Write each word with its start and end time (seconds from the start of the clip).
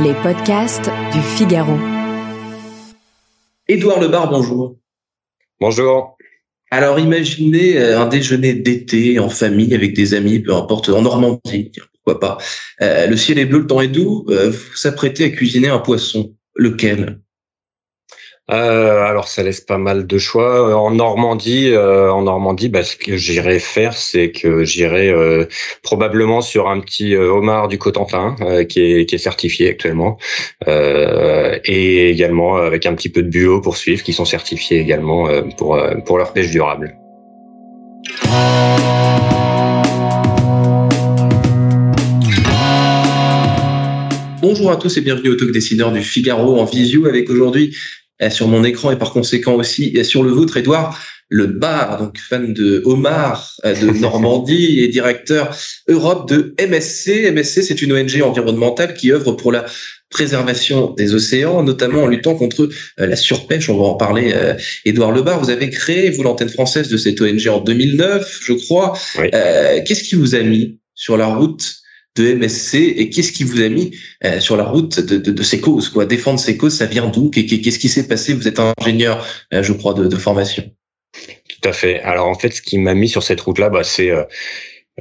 Les 0.00 0.14
podcasts 0.22 0.90
du 1.12 1.20
Figaro. 1.20 1.74
Édouard 3.68 4.00
Lebar, 4.00 4.30
bonjour. 4.30 4.78
Bonjour. 5.60 6.16
Alors 6.70 6.98
imaginez 6.98 7.76
euh, 7.76 8.00
un 8.00 8.06
déjeuner 8.06 8.54
d'été 8.54 9.18
en 9.18 9.28
famille 9.28 9.74
avec 9.74 9.92
des 9.92 10.14
amis, 10.14 10.40
peu 10.40 10.54
importe, 10.54 10.88
en 10.88 11.02
Normandie, 11.02 11.72
pourquoi 11.92 12.20
pas. 12.20 12.38
Euh, 12.80 13.06
le 13.06 13.16
ciel 13.18 13.38
est 13.38 13.44
bleu, 13.44 13.58
le 13.58 13.66
temps 13.66 13.82
est 13.82 13.88
doux, 13.88 14.24
euh, 14.30 14.48
vous 14.48 14.76
s'apprêtez 14.76 15.24
à 15.24 15.28
cuisiner 15.28 15.68
un 15.68 15.78
poisson. 15.78 16.34
Lequel? 16.54 17.20
Euh, 18.52 19.04
alors 19.04 19.28
ça 19.28 19.42
laisse 19.42 19.60
pas 19.60 19.78
mal 19.78 20.06
de 20.06 20.18
choix. 20.18 20.76
En 20.76 20.90
Normandie, 20.90 21.70
euh, 21.70 22.12
en 22.12 22.22
Normandie, 22.22 22.68
bah, 22.68 22.84
ce 22.84 22.96
que 22.96 23.16
j'irai 23.16 23.58
faire, 23.58 23.94
c'est 23.94 24.30
que 24.30 24.64
j'irai 24.64 25.08
euh, 25.08 25.46
probablement 25.82 26.42
sur 26.42 26.68
un 26.68 26.80
petit 26.80 27.16
homard 27.16 27.68
du 27.68 27.78
Cotentin 27.78 28.36
qui 28.68 28.80
est, 28.80 29.18
certifié 29.18 29.68
actuellement, 29.68 30.18
et 30.66 32.10
également 32.10 32.56
avec 32.56 32.86
un 32.86 32.94
petit 32.94 33.08
peu 33.08 33.22
de 33.22 33.28
bureau 33.28 33.60
pour 33.60 33.76
suivre, 33.76 34.02
qui 34.02 34.12
sont 34.12 34.24
certifiés 34.24 34.80
également 34.80 35.28
pour 35.56 35.78
pour 36.04 36.18
leur 36.18 36.32
pêche 36.32 36.50
durable. 36.50 36.96
Bonjour 44.40 44.72
à 44.72 44.76
tous 44.76 44.96
et 44.96 45.00
bienvenue 45.02 45.30
au 45.30 45.36
Talk 45.36 45.52
Décideur 45.52 45.92
du 45.92 46.02
Figaro 46.02 46.58
en 46.58 46.64
visio 46.64 47.06
avec 47.06 47.30
aujourd'hui 47.30 47.76
sur 48.30 48.48
mon 48.48 48.64
écran 48.64 48.90
et 48.90 48.96
par 48.96 49.12
conséquent 49.12 49.54
aussi 49.54 50.04
sur 50.04 50.22
le 50.22 50.30
vôtre, 50.30 50.56
Edouard 50.56 50.98
Le 51.28 51.46
Bar, 51.46 51.98
donc 51.98 52.18
fan 52.18 52.52
de 52.52 52.82
Omar 52.84 53.56
euh, 53.64 53.74
de 53.74 53.86
Normandie 54.00 54.80
et 54.80 54.88
directeur 54.88 55.56
Europe 55.88 56.28
de 56.28 56.54
MSC. 56.60 57.32
MSC, 57.32 57.62
c'est 57.62 57.82
une 57.82 57.92
ONG 57.92 58.22
environnementale 58.22 58.94
qui 58.94 59.12
œuvre 59.12 59.32
pour 59.32 59.52
la 59.52 59.64
préservation 60.10 60.92
des 60.92 61.14
océans, 61.14 61.62
notamment 61.62 62.02
en 62.02 62.06
luttant 62.06 62.34
contre 62.34 62.68
euh, 63.00 63.06
la 63.06 63.16
surpêche. 63.16 63.70
On 63.70 63.78
va 63.78 63.84
en 63.84 63.94
parler. 63.94 64.32
Euh, 64.34 64.54
Édouard 64.84 65.12
Lebar, 65.12 65.40
vous 65.40 65.50
avez 65.50 65.70
créé, 65.70 66.10
vous, 66.10 66.22
l'antenne 66.22 66.50
française 66.50 66.88
de 66.88 66.96
cette 66.96 67.20
ONG 67.20 67.48
en 67.48 67.60
2009, 67.60 68.40
je 68.44 68.52
crois. 68.52 68.98
Qu'est-ce 69.16 70.04
qui 70.04 70.16
vous 70.16 70.34
a 70.34 70.40
mis 70.40 70.78
sur 70.94 71.16
la 71.16 71.26
route 71.26 71.81
de 72.16 72.34
MSC 72.34 72.74
et 72.74 73.10
qu'est-ce 73.10 73.32
qui 73.32 73.44
vous 73.44 73.60
a 73.60 73.68
mis 73.68 73.96
euh, 74.24 74.40
sur 74.40 74.56
la 74.56 74.64
route 74.64 75.00
de, 75.00 75.16
de, 75.16 75.42
ces 75.42 75.60
causes 75.60 75.88
quoi? 75.88 76.04
Défendre 76.04 76.38
ces 76.38 76.56
causes, 76.56 76.76
ça 76.76 76.86
vient 76.86 77.08
d'où? 77.08 77.30
Qu'est-ce 77.30 77.78
qui 77.78 77.88
s'est 77.88 78.06
passé? 78.06 78.34
Vous 78.34 78.46
êtes 78.46 78.60
ingénieur, 78.60 79.26
euh, 79.54 79.62
je 79.62 79.72
crois, 79.72 79.94
de, 79.94 80.16
formation. 80.16 80.70
Tout 81.12 81.68
à 81.68 81.72
fait. 81.72 82.00
Alors 82.00 82.28
en 82.28 82.34
fait, 82.34 82.50
ce 82.50 82.62
qui 82.62 82.78
m'a 82.78 82.94
mis 82.94 83.08
sur 83.08 83.22
cette 83.22 83.40
route-là, 83.40 83.70
bah, 83.70 83.84
c'est 83.84 84.10
euh, 84.10 84.24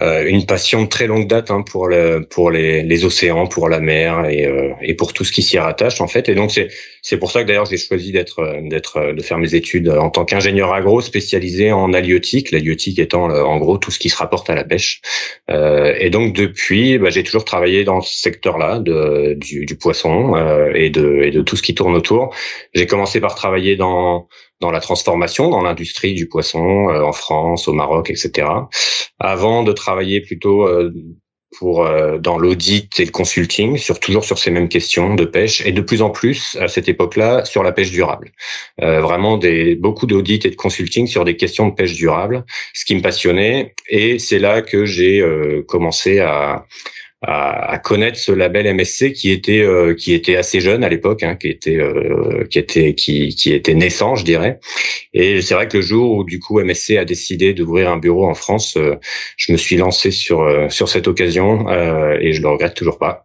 une 0.02 0.46
passion 0.46 0.84
de 0.84 0.88
très 0.88 1.08
longue 1.08 1.28
date 1.28 1.52
hein, 1.52 1.62
pour 1.62 1.88
le 1.88 2.26
pour 2.30 2.50
les, 2.50 2.82
les, 2.82 3.06
océans, 3.06 3.48
pour 3.48 3.70
la 3.70 3.80
mer 3.80 4.26
et, 4.30 4.48
euh, 4.48 4.72
et 4.82 4.96
pour 4.96 5.14
tout 5.14 5.24
ce 5.24 5.32
qui 5.32 5.44
s'y 5.44 5.60
rattache 5.60 6.02
en 6.02 6.08
fait. 6.08 6.28
Et 6.30 6.36
donc 6.36 6.52
c'est 6.52 6.70
c'est 7.02 7.18
pour 7.18 7.32
ça 7.32 7.44
que 7.44 7.48
d'ailleurs 7.48 7.66
j'ai 7.66 7.78
choisi 7.78 8.12
d'être 8.12 8.62
d'être 8.70 9.14
de 9.14 9.22
faire 9.22 9.38
mes 9.38 9.54
études 9.54 9.90
en 9.90 10.10
tant 10.10 10.26
qu'ingénieur 10.26 10.74
agro 10.74 11.02
spécialisé 11.02 11.72
en 11.72 11.94
halieutique, 11.94 12.52
l'halieutique 12.52 13.00
étant 13.00 13.30
en 13.30 13.58
gros 13.60 13.78
tout 13.78 13.92
ce 13.92 14.00
qui 14.00 14.10
se 14.10 14.18
rapporte 14.18 14.50
à 14.50 14.56
la 14.56 14.64
pêche. 14.64 15.02
Euh, 15.50 15.94
et 16.00 16.10
donc 16.10 16.34
depuis, 16.36 16.98
bah, 16.98 17.10
j'ai 17.10 17.24
toujours 17.24 17.46
travaillé 17.46 17.84
dans 17.84 18.02
ce 18.02 18.20
secteur-là 18.20 18.80
de 18.80 19.36
du, 19.36 19.66
du 19.66 19.76
poisson 19.76 20.36
euh, 20.36 20.72
et 20.74 20.90
de 20.90 21.22
et 21.24 21.32
de 21.32 21.42
tout 21.42 21.56
ce 21.56 21.62
qui 21.62 21.76
tourne 21.76 21.96
autour. 21.96 22.34
J'ai 22.74 22.88
commencé 22.88 23.20
par 23.20 23.36
travailler 23.36 23.76
dans 23.76 24.28
dans 24.62 24.72
la 24.72 24.80
transformation, 24.80 25.50
dans 25.50 25.64
l'industrie 25.64 26.14
du 26.14 26.30
poisson 26.30 26.90
euh, 26.90 27.02
en 27.02 27.12
France, 27.12 27.68
au 27.68 27.74
Maroc, 27.74 28.10
etc. 28.10 28.48
Avant 29.20 29.64
de 29.64 29.72
travailler 29.74 30.22
plutôt 30.22 30.68
euh, 30.68 30.94
pour 31.58 31.86
euh, 31.86 32.20
dans 32.20 32.38
l'audit 32.38 32.98
et 33.00 33.06
le 33.06 33.12
consulting, 33.12 33.78
sur 33.78 34.00
toujours 34.00 34.24
sur 34.24 34.38
ces 34.38 34.52
mêmes 34.52 34.70
questions 34.70 35.16
de 35.16 35.26
pêche 35.26 35.66
et 35.66 35.74
de 35.74 35.82
plus 35.82 36.02
en 36.02 36.12
plus 36.12 36.56
à 36.62 36.68
cette 36.70 36.88
époque-là 36.88 37.44
sur 37.44 37.64
la 37.64 37.74
pêche 37.74 37.92
durable. 37.92 38.32
vraiment 38.78 39.38
des 39.38 39.76
beaucoup 39.76 40.06
d'audits 40.06 40.40
et 40.46 40.50
de 40.50 40.56
consulting 40.56 41.08
sur 41.08 41.26
des 41.26 41.36
questions 41.36 41.68
de 41.68 41.74
pêche 41.74 41.94
durable, 41.94 42.46
ce 42.74 42.86
qui 42.86 42.96
me 42.96 43.02
passionnait 43.02 43.74
et 43.90 44.18
c'est 44.18 44.40
là 44.40 44.62
que 44.62 44.86
j'ai 44.86 45.22
commencé 45.68 46.20
à 46.20 46.66
à, 47.24 47.78
connaître 47.78 48.18
ce 48.18 48.32
label 48.32 48.74
MSC 48.74 49.14
qui 49.14 49.32
était 49.32 49.62
euh, 49.62 49.94
qui 49.94 50.14
était 50.14 50.38
assez 50.38 50.60
jeune 50.60 50.84
à 50.84 50.90
l'époque, 50.90 51.22
hein, 51.22 51.36
qui 51.36 51.50
était 51.50 51.78
euh, 51.78 52.46
qui 52.50 52.58
était 52.58 52.96
qui, 52.96 53.36
qui 53.36 53.54
était 53.54 53.76
naissant, 53.76 54.16
je 54.16 54.26
dirais. 54.26 54.60
Et 55.14 55.42
c'est 55.42 55.54
vrai 55.54 55.68
que 55.68 55.78
le 55.78 55.84
jour 55.84 56.16
où 56.16 56.24
du 56.24 56.40
coup 56.40 56.60
MSC 56.60 56.98
a 56.98 57.06
décidé 57.06 57.54
d'ouvrir 57.54 57.92
un 57.92 57.98
bureau 57.98 58.28
en 58.28 58.34
France, 58.34 58.76
euh, 58.78 58.96
je 59.38 59.52
me 59.52 59.58
suis 59.58 59.78
lancé 59.78 60.10
sur 60.10 60.72
sur 60.72 60.90
cette 60.90 61.08
occasion 61.08 61.70
et 62.20 62.34
je 62.34 62.42
le 62.42 62.48
regrette 62.48 62.74
toujours 62.74 62.98
pas. 62.98 63.24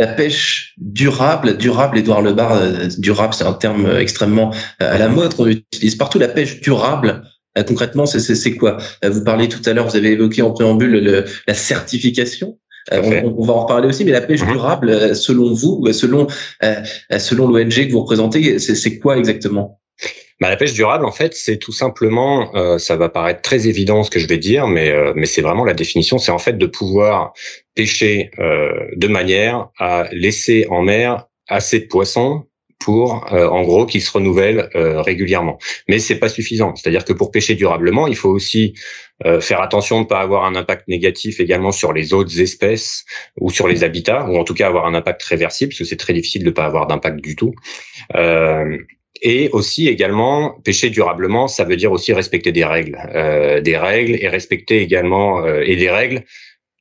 La 0.00 0.08
pêche 0.08 0.74
durable, 0.78 1.58
durable, 1.58 1.98
Édouard 1.98 2.22
Lebar, 2.22 2.60
durable, 2.98 3.34
c'est 3.34 3.44
un 3.44 3.52
terme 3.52 3.98
extrêmement 3.98 4.52
à 4.80 4.98
la 4.98 5.08
mode 5.08 5.34
qu'on 5.34 5.46
utilise 5.46 5.94
partout. 5.94 6.18
La 6.18 6.28
pêche 6.28 6.60
durable, 6.60 7.22
concrètement, 7.68 8.06
c'est 8.06 8.56
quoi? 8.56 8.78
Vous 9.04 9.22
parlez 9.22 9.48
tout 9.48 9.60
à 9.64 9.72
l'heure, 9.74 9.86
vous 9.86 9.96
avez 9.96 10.12
évoqué 10.12 10.42
en 10.42 10.50
préambule 10.50 10.90
le, 10.90 11.24
la 11.46 11.54
certification. 11.54 12.58
Euh, 12.92 13.22
on, 13.36 13.44
va 13.44 13.52
en 13.52 13.60
reparler 13.62 13.88
aussi, 13.88 14.04
mais 14.04 14.10
la 14.10 14.20
pêche 14.20 14.42
mhm. 14.42 14.52
durable, 14.52 14.90
euh, 14.90 15.14
selon 15.14 15.52
vous, 15.52 15.92
selon 15.92 16.26
euh, 16.64 16.82
selon 17.18 17.46
l'ONG 17.46 17.86
que 17.86 17.92
vous 17.92 18.00
représentez, 18.00 18.58
c'est 18.58 18.98
quoi 18.98 19.18
exactement? 19.18 19.80
Bah, 20.40 20.48
la 20.48 20.56
pêche 20.56 20.72
durable, 20.72 21.04
en 21.04 21.12
fait, 21.12 21.34
c'est 21.34 21.58
tout 21.58 21.70
simplement, 21.70 22.50
ça 22.78 22.96
va 22.96 23.08
paraître 23.08 23.42
très 23.42 23.68
évident 23.68 24.02
ce 24.02 24.10
que 24.10 24.18
je 24.18 24.26
vais 24.26 24.38
dire, 24.38 24.66
mais 24.66 24.92
mais 25.14 25.26
c'est 25.26 25.42
vraiment 25.42 25.64
la 25.64 25.74
définition, 25.74 26.18
c'est 26.18 26.32
en 26.32 26.38
fait 26.38 26.58
de 26.58 26.66
pouvoir 26.66 27.32
pêcher 27.76 28.32
de 28.38 29.06
manière 29.06 29.68
à 29.78 30.08
laisser 30.10 30.66
en 30.68 30.82
mer 30.82 31.26
assez 31.46 31.78
de 31.78 31.86
poissons 31.86 32.42
pour, 32.82 33.32
euh, 33.32 33.46
en 33.48 33.62
gros, 33.62 33.86
qu'ils 33.86 34.02
se 34.02 34.10
renouvellent 34.10 34.68
euh, 34.74 35.00
régulièrement. 35.02 35.58
Mais 35.88 35.98
c'est 35.98 36.18
pas 36.18 36.28
suffisant. 36.28 36.74
C'est-à-dire 36.74 37.04
que 37.04 37.12
pour 37.12 37.30
pêcher 37.30 37.54
durablement, 37.54 38.06
il 38.06 38.16
faut 38.16 38.30
aussi 38.30 38.74
euh, 39.24 39.40
faire 39.40 39.60
attention 39.60 39.98
de 39.98 40.04
ne 40.04 40.08
pas 40.08 40.20
avoir 40.20 40.44
un 40.44 40.54
impact 40.54 40.88
négatif 40.88 41.40
également 41.40 41.72
sur 41.72 41.92
les 41.92 42.12
autres 42.12 42.40
espèces 42.40 43.04
ou 43.40 43.50
sur 43.50 43.68
les 43.68 43.84
habitats, 43.84 44.26
ou 44.28 44.36
en 44.36 44.44
tout 44.44 44.54
cas 44.54 44.66
avoir 44.66 44.86
un 44.86 44.94
impact 44.94 45.22
réversible, 45.22 45.70
parce 45.70 45.78
que 45.78 45.84
c'est 45.84 45.96
très 45.96 46.12
difficile 46.12 46.42
de 46.42 46.50
ne 46.50 46.54
pas 46.54 46.64
avoir 46.64 46.86
d'impact 46.86 47.20
du 47.20 47.36
tout. 47.36 47.54
et 49.24 49.50
aussi 49.52 49.88
également 49.88 50.60
pêcher 50.64 50.90
durablement, 50.90 51.46
ça 51.46 51.64
veut 51.64 51.76
dire 51.76 51.92
aussi 51.92 52.12
respecter 52.12 52.50
des 52.50 52.64
règles, 52.64 52.98
des 53.62 53.76
règles 53.76 54.16
et 54.20 54.28
respecter 54.28 54.82
également 54.82 55.46
et 55.46 55.76
des 55.76 55.90
règles 55.90 56.24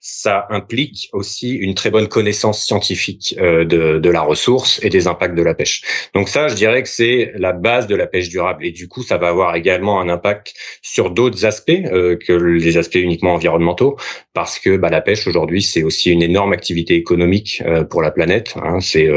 ça 0.03 0.47
implique 0.49 1.09
aussi 1.13 1.53
une 1.53 1.75
très 1.75 1.91
bonne 1.91 2.07
connaissance 2.07 2.65
scientifique 2.65 3.35
euh, 3.39 3.65
de, 3.65 3.99
de, 3.99 4.09
la 4.09 4.21
ressource 4.21 4.79
et 4.83 4.89
des 4.89 5.05
impacts 5.05 5.35
de 5.35 5.43
la 5.43 5.53
pêche. 5.53 5.83
Donc 6.15 6.27
ça, 6.27 6.47
je 6.47 6.55
dirais 6.55 6.81
que 6.81 6.89
c'est 6.89 7.31
la 7.35 7.53
base 7.53 7.85
de 7.85 7.95
la 7.95 8.07
pêche 8.07 8.27
durable. 8.29 8.65
Et 8.65 8.71
du 8.71 8.87
coup, 8.87 9.03
ça 9.03 9.17
va 9.17 9.27
avoir 9.27 9.55
également 9.55 10.01
un 10.01 10.09
impact 10.09 10.55
sur 10.81 11.11
d'autres 11.11 11.45
aspects 11.45 11.69
euh, 11.69 12.17
que 12.17 12.33
les 12.33 12.77
aspects 12.77 12.95
uniquement 12.95 13.35
environnementaux, 13.35 13.95
parce 14.33 14.57
que 14.57 14.75
bah, 14.75 14.89
la 14.89 15.01
pêche 15.01 15.27
aujourd'hui, 15.27 15.61
c'est 15.61 15.83
aussi 15.83 16.09
une 16.09 16.23
énorme 16.23 16.51
activité 16.51 16.95
économique 16.95 17.61
euh, 17.67 17.83
pour 17.83 18.01
la 18.01 18.09
planète. 18.09 18.55
Hein. 18.55 18.79
C'est 18.79 19.07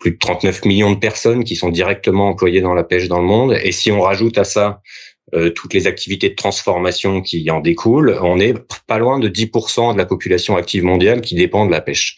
plus 0.00 0.12
de 0.12 0.18
39 0.18 0.64
millions 0.64 0.92
de 0.92 0.98
personnes 0.98 1.44
qui 1.44 1.54
sont 1.54 1.70
directement 1.70 2.28
employées 2.28 2.60
dans 2.60 2.74
la 2.74 2.84
pêche 2.84 3.06
dans 3.06 3.20
le 3.20 3.26
monde. 3.26 3.56
Et 3.62 3.70
si 3.70 3.92
on 3.92 4.00
rajoute 4.00 4.36
à 4.38 4.44
ça 4.44 4.80
euh, 5.34 5.50
toutes 5.50 5.74
les 5.74 5.86
activités 5.86 6.30
de 6.30 6.34
transformation 6.34 7.20
qui 7.20 7.50
en 7.50 7.60
découlent, 7.60 8.18
on 8.22 8.38
est 8.38 8.54
pas 8.86 8.98
loin 8.98 9.18
de 9.18 9.28
10% 9.28 9.92
de 9.92 9.98
la 9.98 10.06
population 10.06 10.56
active 10.56 10.84
mondiale 10.84 11.20
qui 11.20 11.34
dépend 11.34 11.66
de 11.66 11.70
la 11.70 11.80
pêche. 11.80 12.16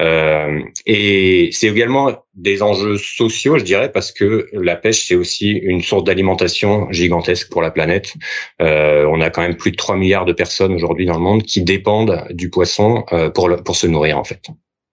Euh, 0.00 0.60
et 0.84 1.50
c'est 1.52 1.68
également 1.68 2.24
des 2.34 2.62
enjeux 2.62 2.98
sociaux, 2.98 3.58
je 3.58 3.64
dirais, 3.64 3.90
parce 3.90 4.12
que 4.12 4.48
la 4.52 4.76
pêche, 4.76 5.06
c'est 5.06 5.14
aussi 5.14 5.50
une 5.50 5.82
source 5.82 6.04
d'alimentation 6.04 6.90
gigantesque 6.92 7.50
pour 7.50 7.62
la 7.62 7.70
planète. 7.70 8.14
Euh, 8.60 9.06
on 9.10 9.20
a 9.20 9.30
quand 9.30 9.42
même 9.42 9.56
plus 9.56 9.70
de 9.70 9.76
3 9.76 9.96
milliards 9.96 10.26
de 10.26 10.32
personnes 10.32 10.72
aujourd'hui 10.74 11.06
dans 11.06 11.16
le 11.16 11.20
monde 11.20 11.42
qui 11.42 11.62
dépendent 11.62 12.26
du 12.30 12.50
poisson 12.50 13.04
euh, 13.12 13.30
pour, 13.30 13.50
pour 13.64 13.76
se 13.76 13.86
nourrir, 13.86 14.18
en 14.18 14.24
fait. 14.24 14.40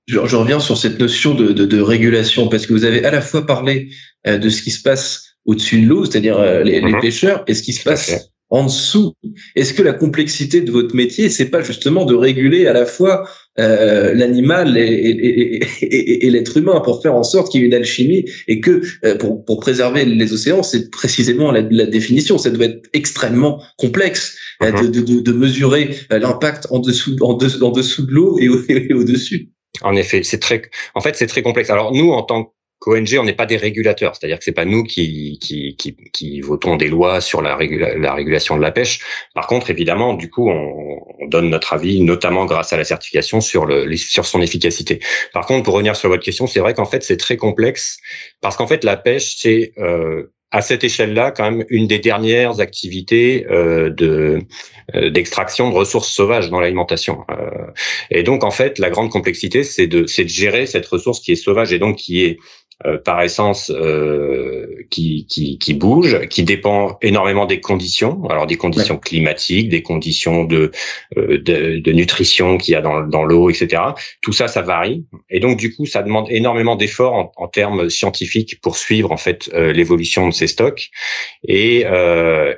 Je, 0.07 0.17
reviens 0.17 0.59
sur 0.59 0.77
cette 0.77 0.99
notion 0.99 1.33
de, 1.33 1.53
de, 1.53 1.65
de, 1.65 1.81
régulation, 1.81 2.49
parce 2.49 2.65
que 2.65 2.73
vous 2.73 2.83
avez 2.83 3.05
à 3.05 3.11
la 3.11 3.21
fois 3.21 3.45
parlé 3.45 3.89
euh, 4.27 4.37
de 4.37 4.49
ce 4.49 4.61
qui 4.61 4.71
se 4.71 4.81
passe 4.81 5.32
au-dessus 5.45 5.81
de 5.81 5.87
l'eau, 5.87 6.05
c'est-à-dire 6.05 6.37
euh, 6.37 6.63
les, 6.63 6.81
les, 6.81 6.93
mhm. 6.93 7.01
pêcheurs, 7.01 7.43
et 7.47 7.53
ce 7.53 7.63
qui 7.63 7.73
se 7.73 7.83
passe 7.83 8.29
en 8.53 8.65
dessous. 8.65 9.15
Est-ce 9.55 9.73
que 9.73 9.81
la 9.81 9.93
complexité 9.93 10.61
de 10.61 10.71
votre 10.71 10.95
métier, 10.95 11.29
c'est 11.29 11.49
pas 11.49 11.63
justement 11.63 12.05
de 12.05 12.13
réguler 12.13 12.67
à 12.67 12.73
la 12.73 12.85
fois 12.85 13.27
euh, 13.59 14.13
l'animal 14.13 14.77
et, 14.77 14.81
et, 14.81 15.63
et, 15.81 16.27
et 16.27 16.29
l'être 16.29 16.55
humain 16.55 16.79
pour 16.81 17.01
faire 17.01 17.15
en 17.15 17.23
sorte 17.23 17.51
qu'il 17.51 17.61
y 17.61 17.63
ait 17.63 17.67
une 17.67 17.73
alchimie 17.73 18.25
et 18.47 18.59
que 18.59 18.81
euh, 19.05 19.17
pour, 19.17 19.43
pour, 19.43 19.59
préserver 19.59 20.05
les 20.05 20.33
océans, 20.33 20.61
c'est 20.61 20.91
précisément 20.91 21.51
la, 21.51 21.61
la, 21.61 21.87
définition. 21.87 22.37
Ça 22.37 22.51
doit 22.51 22.65
être 22.65 22.87
extrêmement 22.93 23.59
complexe 23.77 24.37
euh, 24.61 24.71
mhm. 24.71 24.91
de, 24.91 25.01
de, 25.01 25.19
de, 25.21 25.31
mesurer 25.31 25.89
l'impact 26.11 26.67
en 26.69 26.77
dessous, 26.77 27.15
en, 27.21 27.33
dessous 27.33 28.05
de 28.05 28.11
l'eau 28.11 28.37
et 28.37 28.49
au-dessus. 28.49 29.49
en 29.81 29.95
effet, 29.95 30.21
c'est 30.21 30.39
très, 30.39 30.61
en 30.93 31.01
fait, 31.01 31.15
c'est 31.15 31.27
très 31.27 31.41
complexe. 31.41 31.71
Alors 31.71 31.91
nous, 31.91 32.11
en 32.11 32.21
tant 32.21 32.52
qu'ONG, 32.83 33.15
on 33.17 33.23
n'est 33.23 33.33
pas 33.33 33.45
des 33.45 33.55
régulateurs, 33.55 34.13
c'est-à-dire 34.13 34.37
que 34.37 34.43
c'est 34.43 34.51
pas 34.51 34.65
nous 34.65 34.83
qui, 34.83 35.39
qui, 35.41 35.77
qui, 35.77 35.95
qui, 36.11 36.41
votons 36.41 36.75
des 36.75 36.89
lois 36.89 37.21
sur 37.21 37.41
la, 37.41 37.57
la, 37.57 38.13
régulation 38.13 38.57
de 38.57 38.61
la 38.61 38.71
pêche. 38.71 38.99
Par 39.33 39.47
contre, 39.47 39.69
évidemment, 39.69 40.15
du 40.15 40.29
coup, 40.29 40.49
on, 40.49 40.99
on, 41.21 41.27
donne 41.27 41.49
notre 41.49 41.71
avis, 41.71 42.01
notamment 42.01 42.45
grâce 42.45 42.73
à 42.73 42.77
la 42.77 42.83
certification 42.83 43.39
sur 43.39 43.65
le 43.65 43.95
sur 43.95 44.25
son 44.25 44.41
efficacité. 44.41 44.99
Par 45.31 45.45
contre, 45.45 45.63
pour 45.63 45.75
revenir 45.75 45.95
sur 45.95 46.09
votre 46.09 46.23
question, 46.23 46.45
c'est 46.45 46.59
vrai 46.59 46.73
qu'en 46.73 46.85
fait, 46.85 47.03
c'est 47.03 47.15
très 47.15 47.37
complexe 47.37 47.99
parce 48.41 48.57
qu'en 48.57 48.67
fait, 48.67 48.83
la 48.83 48.97
pêche, 48.97 49.37
c'est 49.37 49.71
euh, 49.77 50.33
à 50.53 50.61
cette 50.61 50.83
échelle-là, 50.83 51.31
quand 51.31 51.49
même, 51.49 51.65
une 51.69 51.87
des 51.87 51.97
dernières 51.97 52.59
activités 52.59 53.45
euh, 53.49 53.89
de 53.89 54.39
euh, 54.93 55.09
d'extraction 55.09 55.69
de 55.71 55.73
ressources 55.75 56.11
sauvages 56.11 56.51
dans 56.51 56.59
l'alimentation. 56.59 57.25
Euh, 57.31 57.71
et 58.11 58.21
donc, 58.21 58.43
en 58.43 58.51
fait, 58.51 58.77
la 58.77 58.91
grande 58.91 59.09
complexité, 59.09 59.63
c'est 59.63 59.87
de 59.87 60.05
c'est 60.05 60.25
de 60.25 60.29
gérer 60.29 60.67
cette 60.67 60.85
ressource 60.85 61.19
qui 61.21 61.31
est 61.31 61.35
sauvage 61.35 61.73
et 61.73 61.79
donc 61.79 61.95
qui 61.97 62.23
est 62.23 62.37
euh, 62.85 62.97
par 62.97 63.21
essence 63.21 63.71
euh, 63.73 64.65
qui, 64.89 65.25
qui, 65.29 65.57
qui, 65.57 65.73
bouge, 65.73 66.27
qui 66.27 66.43
dépend 66.43 66.97
énormément 67.01 67.45
des 67.45 67.61
conditions, 67.61 68.25
alors 68.29 68.45
des 68.45 68.57
conditions 68.57 68.97
climatiques, 68.97 69.69
des 69.69 69.81
conditions 69.81 70.43
de, 70.43 70.71
euh, 71.17 71.37
de, 71.37 71.79
de, 71.79 71.91
nutrition 71.91 72.57
qu'il 72.57 72.73
y 72.73 72.75
a 72.75 72.81
dans, 72.81 73.01
dans 73.01 73.23
l'eau, 73.23 73.49
etc. 73.49 73.81
Tout 74.21 74.33
ça, 74.33 74.47
ça 74.47 74.61
varie, 74.61 75.05
et 75.29 75.39
donc 75.39 75.57
du 75.57 75.73
coup, 75.73 75.85
ça 75.85 76.03
demande 76.03 76.27
énormément 76.29 76.75
d'efforts 76.75 77.13
en, 77.13 77.31
en, 77.37 77.47
termes 77.47 77.89
scientifiques 77.89 78.59
pour 78.61 78.75
suivre 78.77 79.11
en 79.11 79.17
fait 79.17 79.49
l'évolution 79.53 80.27
de 80.27 80.33
ces 80.33 80.47
stocks, 80.47 80.89
et 81.47 81.85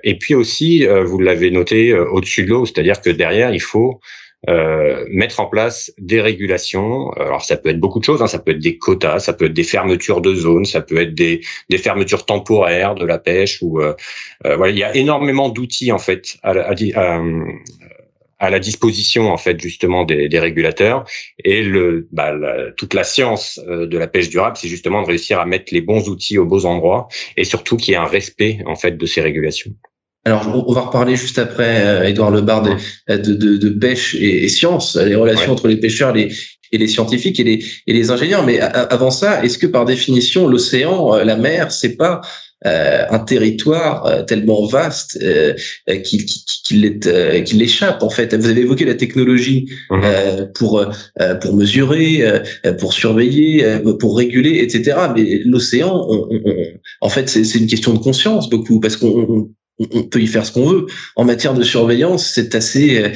et 0.03 0.17
puis 0.17 0.35
aussi, 0.35 0.85
vous 0.85 1.19
l'avez 1.19 1.51
noté, 1.51 1.93
au-dessus 1.93 2.43
de 2.43 2.49
l'eau, 2.49 2.65
c'est-à-dire 2.65 3.01
que 3.01 3.09
derrière, 3.09 3.53
il 3.53 3.61
faut 3.61 3.99
euh, 4.47 5.05
mettre 5.09 5.39
en 5.39 5.47
place 5.47 5.91
des 5.97 6.21
régulations. 6.21 7.11
Alors 7.13 7.43
ça 7.43 7.57
peut 7.57 7.69
être 7.69 7.79
beaucoup 7.79 7.99
de 7.99 8.05
choses, 8.05 8.21
hein. 8.21 8.27
ça 8.27 8.39
peut 8.39 8.51
être 8.51 8.59
des 8.59 8.77
quotas, 8.77 9.19
ça 9.19 9.33
peut 9.33 9.45
être 9.45 9.53
des 9.53 9.63
fermetures 9.63 10.21
de 10.21 10.35
zones, 10.35 10.65
ça 10.65 10.81
peut 10.81 10.97
être 10.97 11.15
des, 11.15 11.41
des 11.69 11.77
fermetures 11.77 12.25
temporaires 12.25 12.95
de 12.95 13.05
la 13.05 13.17
pêche. 13.17 13.59
Ou 13.61 13.81
euh, 13.81 13.95
euh 14.45 14.55
voilà, 14.55 14.71
il 14.71 14.77
y 14.77 14.83
a 14.83 14.95
énormément 14.95 15.49
d'outils 15.49 15.91
en 15.91 15.97
fait 15.97 16.37
à, 16.43 16.51
à, 16.51 17.21
à, 18.39 18.49
la 18.49 18.59
disposition 18.59 19.31
en 19.31 19.37
fait 19.37 19.59
justement 19.59 20.03
des, 20.03 20.29
des 20.29 20.39
régulateurs. 20.39 21.05
Et 21.43 21.63
le, 21.63 22.07
bah, 22.11 22.35
toute 22.77 22.93
la 22.93 23.03
science 23.03 23.59
euh, 23.67 23.87
de 23.87 23.97
la 23.97 24.07
pêche 24.07 24.29
durable, 24.29 24.57
c'est 24.57 24.67
justement 24.67 25.01
de 25.01 25.07
réussir 25.07 25.39
à 25.39 25.45
mettre 25.45 25.73
les 25.73 25.81
bons 25.81 26.07
outils 26.07 26.37
aux 26.37 26.45
bons 26.45 26.65
endroits 26.65 27.07
et 27.35 27.45
surtout 27.45 27.77
qu'il 27.77 27.93
y 27.93 27.95
ait 27.95 27.99
un 27.99 28.05
respect 28.05 28.59
en 28.67 28.75
fait 28.75 28.97
de 28.97 29.05
ces 29.05 29.21
régulations. 29.21 29.71
Alors, 30.27 30.65
on 30.67 30.73
va 30.73 30.81
reparler 30.81 31.15
juste 31.15 31.37
après, 31.37 31.85
euh, 31.85 32.31
Lebar, 32.31 32.63
de, 32.63 33.15
de, 33.15 33.57
de, 33.57 33.69
pêche 33.69 34.15
et, 34.15 34.43
et, 34.43 34.49
science, 34.49 34.95
les 34.95 35.13
relations 35.13 35.51
entre 35.51 35.67
les 35.67 35.77
pêcheurs 35.77 36.13
les, 36.13 36.31
et 36.71 36.77
les 36.77 36.87
scientifiques 36.87 37.39
et 37.39 37.43
les, 37.43 37.65
et 37.87 37.93
les 37.93 38.11
ingénieurs. 38.11 38.45
Mais 38.45 38.59
avant 38.59 39.11
ça, 39.11 39.43
est-ce 39.43 39.57
que 39.57 39.67
par 39.67 39.85
définition, 39.85 40.47
l'océan, 40.47 41.15
euh, 41.15 41.23
la 41.23 41.35
mer, 41.35 41.71
c'est 41.71 41.95
pas 41.95 42.21
euh, 42.65 43.03
un 43.09 43.19
territoire 43.19 44.25
tellement 44.25 44.65
vaste 44.65 45.19
euh, 45.21 45.53
qu'il 46.03 46.25
qui, 46.25 47.55
l'échappe 47.55 48.01
en 48.01 48.09
fait? 48.09 48.33
Vous 48.33 48.47
avez 48.47 48.61
évoqué 48.61 48.85
la 48.85 48.95
technologie 48.95 49.67
mmh. 49.91 50.01
pour 50.55 50.83
pour 51.41 51.55
mesurer, 51.55 52.23
pour 52.79 52.93
surveiller, 52.93 53.63
pour 53.99 54.17
réguler, 54.17 54.59
etc. 54.63 54.97
Mais 55.15 55.41
l'océan, 55.45 56.07
en 57.01 57.09
fait, 57.09 57.29
c'est 57.29 57.59
une 57.59 57.67
question 57.67 57.93
de 57.93 57.99
conscience 57.99 58.49
beaucoup 58.49 58.79
parce 58.79 58.97
qu'on 58.97 59.49
on, 59.79 60.03
peut 60.03 60.21
y 60.21 60.27
faire 60.27 60.45
ce 60.45 60.51
qu'on 60.51 60.67
veut. 60.67 60.85
En 61.15 61.25
matière 61.25 61.53
de 61.53 61.63
surveillance, 61.63 62.31
c'est 62.33 62.55
assez 62.55 63.03
euh, 63.03 63.09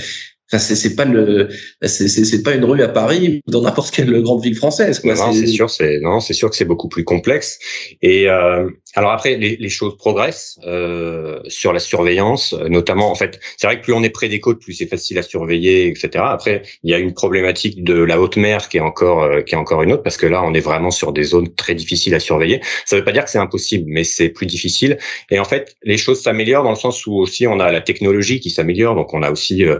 Enfin, 0.51 0.57
c'est 0.57 0.95
pas 0.95 1.05
le, 1.05 1.49
c'est 1.83 2.43
pas 2.43 2.55
une 2.55 2.65
rue 2.65 2.81
à 2.81 2.87
Paris 2.87 3.41
ou 3.47 3.51
dans 3.51 3.61
n'importe 3.61 3.91
quelle 3.91 4.21
grande 4.21 4.41
ville 4.41 4.55
française. 4.55 4.99
Quoi. 4.99 5.13
Non, 5.13 5.31
c'est 5.31 5.47
sûr, 5.47 5.69
c'est 5.69 5.99
non, 5.99 6.19
c'est 6.19 6.33
sûr 6.33 6.49
que 6.49 6.55
c'est 6.55 6.65
beaucoup 6.65 6.89
plus 6.89 7.03
complexe. 7.03 7.59
Et 8.01 8.27
euh, 8.27 8.67
alors 8.95 9.11
après, 9.11 9.37
les, 9.37 9.57
les 9.57 9.69
choses 9.69 9.95
progressent 9.97 10.59
euh, 10.65 11.39
sur 11.47 11.71
la 11.71 11.79
surveillance, 11.79 12.53
notamment 12.67 13.11
en 13.11 13.15
fait. 13.15 13.39
C'est 13.57 13.67
vrai 13.67 13.77
que 13.79 13.83
plus 13.83 13.93
on 13.93 14.01
est 14.01 14.09
près 14.09 14.27
des 14.27 14.39
côtes, 14.39 14.59
plus 14.59 14.73
c'est 14.73 14.87
facile 14.87 15.19
à 15.19 15.21
surveiller, 15.21 15.87
etc. 15.87 16.23
Après, 16.27 16.63
il 16.83 16.89
y 16.89 16.93
a 16.93 16.97
une 16.97 17.13
problématique 17.13 17.83
de 17.83 17.93
la 17.93 18.19
haute 18.19 18.37
mer 18.37 18.69
qui 18.69 18.77
est 18.77 18.81
encore 18.81 19.23
euh, 19.23 19.41
qui 19.41 19.53
est 19.53 19.57
encore 19.57 19.83
une 19.83 19.91
autre 19.91 20.03
parce 20.03 20.17
que 20.17 20.25
là, 20.25 20.41
on 20.43 20.53
est 20.53 20.59
vraiment 20.59 20.91
sur 20.91 21.13
des 21.13 21.23
zones 21.23 21.53
très 21.53 21.75
difficiles 21.75 22.15
à 22.15 22.19
surveiller. 22.19 22.61
Ça 22.85 22.95
veut 22.95 23.03
pas 23.03 23.11
dire 23.11 23.23
que 23.23 23.29
c'est 23.29 23.37
impossible, 23.37 23.85
mais 23.87 24.03
c'est 24.03 24.29
plus 24.29 24.47
difficile. 24.47 24.97
Et 25.29 25.39
en 25.39 25.45
fait, 25.45 25.75
les 25.83 25.97
choses 25.97 26.21
s'améliorent 26.21 26.63
dans 26.63 26.71
le 26.71 26.75
sens 26.75 27.05
où 27.05 27.13
aussi 27.17 27.45
on 27.45 27.59
a 27.59 27.71
la 27.71 27.81
technologie 27.81 28.39
qui 28.39 28.49
s'améliore, 28.49 28.95
donc 28.95 29.13
on 29.13 29.21
a 29.21 29.31
aussi 29.31 29.65
euh, 29.65 29.79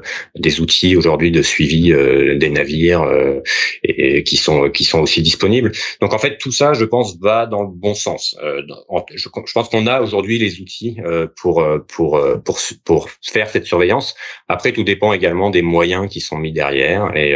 outils 0.60 0.96
aujourd'hui 0.96 1.32
de 1.32 1.42
suivi 1.42 1.94
euh, 1.94 2.38
des 2.38 2.50
navires 2.50 3.04
euh, 3.04 3.42
et, 3.84 4.24
qui 4.24 4.38
sont 4.38 4.70
qui 4.70 4.84
sont 4.84 5.00
aussi 5.00 5.22
disponibles. 5.22 5.72
Donc 6.02 6.14
en 6.14 6.20
fait 6.20 6.38
tout 6.38 6.52
ça, 6.52 6.74
je 6.74 6.86
pense, 6.86 7.18
va 7.20 7.46
dans 7.46 7.64
le 7.64 7.70
bon 7.72 7.94
sens. 7.94 8.36
Euh, 8.44 8.62
je, 9.16 9.30
je, 9.46 9.54
pense 9.54 9.70
qu'on 9.70 9.88
a 9.88 10.02
aujourd'hui 10.02 10.40
les 10.40 10.62
outils 10.62 10.98
pour 11.36 11.66
pour 11.88 12.22
pour 12.44 12.60
pour 12.84 13.10
faire 13.22 13.50
cette 13.50 13.66
surveillance. 13.66 14.16
Après 14.48 14.72
tout 14.72 14.84
dépend 14.84 15.14
également 15.14 15.50
des 15.50 15.62
moyens 15.62 16.10
qui 16.10 16.22
sont 16.22 16.38
mis 16.38 16.52
derrière 16.52 17.16
et 17.16 17.36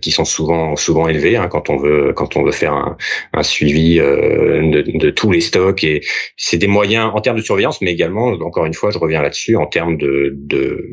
qui 0.00 0.10
sont 0.10 0.24
souvent 0.24 0.76
souvent 0.76 1.08
élevés 1.08 1.36
hein, 1.36 1.48
quand 1.48 1.70
on 1.70 1.76
veut 1.76 2.12
quand 2.14 2.36
on 2.36 2.42
veut 2.42 2.52
faire 2.52 2.72
un, 2.72 2.96
un 3.32 3.42
suivi 3.42 3.96
de, 3.96 4.82
de, 4.98 5.10
tous 5.10 5.30
les 5.30 5.40
stocks 5.40 5.84
et 5.84 6.02
c'est 6.36 6.58
des 6.58 6.66
moyens 6.66 7.10
en 7.14 7.20
termes 7.20 7.36
de 7.36 7.42
surveillance, 7.42 7.80
mais 7.80 7.92
également 7.92 8.26
encore 8.26 8.66
une 8.66 8.74
fois, 8.74 8.90
je 8.90 8.98
reviens 8.98 9.22
là-dessus 9.22 9.56
en 9.56 9.66
termes 9.66 9.96
de, 9.96 10.32
de 10.34 10.84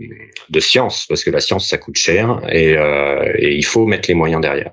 de 0.50 0.60
science 0.60 1.06
parce 1.08 1.24
que 1.24 1.32
la 1.32 1.40
science 1.40 1.51
ça 1.60 1.78
coûte 1.78 1.98
cher 1.98 2.42
et, 2.52 2.78
euh, 2.78 3.34
et 3.38 3.56
il 3.56 3.66
faut 3.66 3.86
mettre 3.86 4.08
les 4.10 4.16
moyens 4.16 4.42
derrière. 4.42 4.72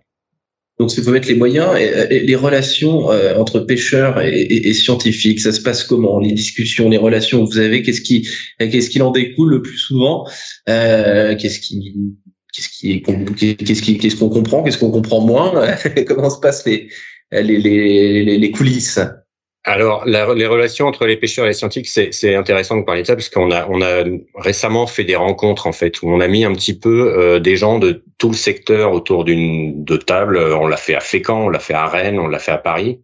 Donc, 0.79 0.97
il 0.97 1.03
faut 1.03 1.11
mettre 1.11 1.27
les 1.27 1.35
moyens 1.35 1.77
et, 1.77 2.21
les 2.21 2.37
relations 2.37 3.11
euh, 3.11 3.35
entre 3.37 3.59
pêcheurs 3.59 4.21
et, 4.21 4.43
et, 4.43 4.75
scientifiques. 4.75 5.41
Ça 5.41 5.51
se 5.51 5.61
passe 5.61 5.83
comment? 5.83 6.21
Les 6.21 6.33
discussions, 6.33 6.89
les 6.89 6.97
relations 6.97 7.45
que 7.45 7.51
vous 7.51 7.59
avez, 7.59 7.83
qu'est-ce 7.83 8.01
qui, 8.01 8.29
qu'est-ce 8.59 8.89
qui 8.89 9.03
en 9.03 9.11
découle 9.11 9.51
le 9.51 9.63
plus 9.63 9.77
souvent? 9.77 10.25
Euh, 10.69 11.35
Qu'est-ce 11.37 11.59
qui, 11.59 11.97
qu'est-ce 12.55 12.69
qui, 12.69 13.03
qu'est-ce 13.03 13.83
qui, 13.83 13.99
qu'est-ce 13.99 14.17
qu'on 14.17 14.29
comprend 14.29 14.63
Qu'est-ce 14.63 14.79
qu'on 14.79 14.93
comprend 14.93 15.21
moins? 15.21 15.67
Comment 16.07 16.31
se 16.31 16.39
passent 16.39 16.65
les, 16.65 16.89
les, 17.33 17.59
les, 17.59 18.39
les 18.39 18.51
coulisses? 18.53 19.01
Alors, 19.69 20.07
les 20.07 20.47
relations 20.47 20.87
entre 20.87 21.05
les 21.05 21.17
pêcheurs 21.17 21.45
et 21.45 21.49
les 21.49 21.55
scientifiques, 21.55 21.89
c'est 21.89 22.35
intéressant 22.35 22.79
de 22.79 22.85
parler 22.85 23.03
de 23.03 23.07
ça 23.07 23.15
parce 23.15 23.29
qu'on 23.29 23.51
a, 23.51 23.67
on 23.69 23.83
a 23.83 24.03
récemment 24.35 24.87
fait 24.87 25.05
des 25.05 25.15
rencontres 25.15 25.67
en 25.67 25.73
fait 25.73 26.01
où 26.01 26.11
on 26.11 26.21
a 26.21 26.29
mis 26.29 26.45
un 26.45 26.55
petit 26.55 26.79
peu 26.79 27.13
euh, 27.15 27.39
des 27.39 27.57
gens 27.57 27.79
de 27.79 28.03
tout 28.17 28.31
le 28.31 28.37
secteur 28.37 28.93
autour 28.93 29.25
d'une 29.25 29.85
de 29.85 29.97
table. 29.99 30.39
On 30.39 30.67
l'a 30.67 30.79
fait 30.79 30.95
à 30.95 31.01
Fécamp, 31.01 31.45
on 31.45 31.49
l'a 31.51 31.59
fait 31.59 31.75
à 31.75 31.87
Rennes, 31.87 32.19
on 32.19 32.29
l'a 32.29 32.39
fait 32.39 32.53
à 32.53 32.59
Paris. 32.59 33.01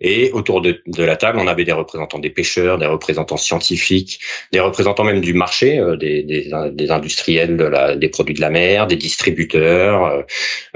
Et 0.00 0.30
autour 0.32 0.62
de, 0.62 0.82
de, 0.86 1.04
la 1.04 1.16
table, 1.16 1.38
on 1.38 1.46
avait 1.46 1.64
des 1.64 1.72
représentants 1.72 2.18
des 2.18 2.30
pêcheurs, 2.30 2.78
des 2.78 2.86
représentants 2.86 3.36
scientifiques, 3.36 4.20
des 4.52 4.60
représentants 4.60 5.04
même 5.04 5.20
du 5.20 5.34
marché, 5.34 5.78
euh, 5.78 5.96
des, 5.96 6.22
des, 6.22 6.50
des, 6.72 6.90
industriels 6.90 7.56
de 7.56 7.64
la, 7.64 7.96
des 7.96 8.08
produits 8.08 8.34
de 8.34 8.40
la 8.40 8.50
mer, 8.50 8.86
des 8.86 8.96
distributeurs 8.96 10.04
euh, 10.04 10.22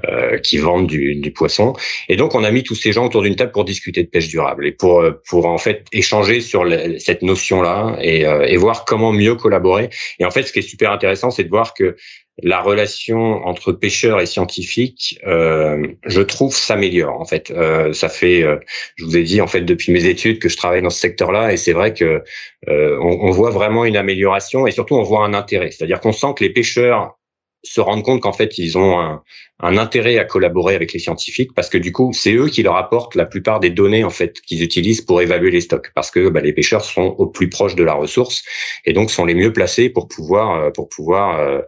euh, 0.06 0.38
qui 0.38 0.58
vendent 0.58 0.86
du, 0.86 1.14
du, 1.16 1.32
poisson. 1.32 1.72
Et 2.08 2.16
donc, 2.16 2.34
on 2.34 2.44
a 2.44 2.50
mis 2.50 2.62
tous 2.62 2.74
ces 2.74 2.92
gens 2.92 3.06
autour 3.06 3.22
d'une 3.22 3.36
table 3.36 3.52
pour 3.52 3.64
discuter 3.64 4.02
de 4.02 4.08
pêche 4.08 4.28
durable 4.28 4.66
et 4.66 4.72
pour 4.72 5.04
pour 5.26 5.46
en 5.46 5.58
fait 5.58 5.86
échanger 5.92 6.40
sur 6.40 6.64
cette 6.98 7.22
notion-là 7.22 7.96
et, 8.00 8.22
et 8.22 8.56
voir 8.56 8.84
comment 8.84 9.12
mieux 9.12 9.34
collaborer. 9.34 9.90
Et 10.18 10.24
en 10.24 10.30
fait, 10.30 10.42
ce 10.42 10.52
qui 10.52 10.58
est 10.58 10.62
super 10.62 10.92
intéressant, 10.92 11.30
c'est 11.30 11.44
de 11.44 11.48
voir 11.48 11.74
que 11.74 11.96
la 12.42 12.60
relation 12.60 13.46
entre 13.46 13.72
pêcheurs 13.72 14.20
et 14.20 14.26
scientifiques, 14.26 15.20
euh, 15.26 15.86
je 16.04 16.20
trouve, 16.20 16.54
s'améliore. 16.54 17.20
En 17.20 17.24
fait, 17.24 17.50
euh, 17.50 17.92
ça 17.92 18.08
fait, 18.08 18.42
euh, 18.42 18.56
je 18.96 19.04
vous 19.04 19.16
ai 19.16 19.22
dit 19.22 19.40
en 19.40 19.46
fait 19.46 19.60
depuis 19.60 19.92
mes 19.92 20.06
études 20.06 20.40
que 20.40 20.48
je 20.48 20.56
travaille 20.56 20.82
dans 20.82 20.90
ce 20.90 20.98
secteur-là, 20.98 21.52
et 21.52 21.56
c'est 21.56 21.72
vrai 21.72 21.94
que 21.94 22.22
euh, 22.68 22.98
on, 23.00 23.28
on, 23.28 23.30
voit 23.30 23.50
vraiment 23.50 23.84
une 23.84 23.96
amélioration, 23.96 24.66
et 24.66 24.72
surtout 24.72 24.96
on 24.96 25.02
voit 25.02 25.24
un 25.24 25.34
intérêt. 25.34 25.70
C'est-à-dire 25.70 26.00
qu'on 26.00 26.12
sent 26.12 26.34
que 26.36 26.42
les 26.42 26.50
pêcheurs 26.50 27.16
se 27.64 27.80
rendre 27.80 28.02
compte 28.02 28.20
qu'en 28.20 28.32
fait 28.32 28.58
ils 28.58 28.78
ont 28.78 29.00
un, 29.00 29.22
un, 29.60 29.76
intérêt 29.76 30.18
à 30.18 30.24
collaborer 30.24 30.74
avec 30.74 30.92
les 30.92 30.98
scientifiques 30.98 31.52
parce 31.54 31.68
que 31.68 31.78
du 31.78 31.92
coup 31.92 32.12
c'est 32.12 32.34
eux 32.34 32.48
qui 32.48 32.62
leur 32.62 32.76
apportent 32.76 33.14
la 33.14 33.24
plupart 33.24 33.60
des 33.60 33.70
données 33.70 34.04
en 34.04 34.10
fait 34.10 34.40
qu'ils 34.42 34.62
utilisent 34.62 35.00
pour 35.00 35.20
évaluer 35.20 35.50
les 35.50 35.60
stocks 35.60 35.90
parce 35.94 36.10
que 36.10 36.28
bah, 36.28 36.40
les 36.40 36.52
pêcheurs 36.52 36.84
sont 36.84 37.14
au 37.18 37.26
plus 37.26 37.48
proche 37.48 37.74
de 37.74 37.84
la 37.84 37.94
ressource 37.94 38.44
et 38.84 38.92
donc 38.92 39.10
sont 39.10 39.24
les 39.24 39.34
mieux 39.34 39.52
placés 39.52 39.88
pour 39.88 40.08
pouvoir 40.08 40.60
euh, 40.60 40.70
pour 40.70 40.88
pouvoir 40.88 41.40
euh, 41.40 41.60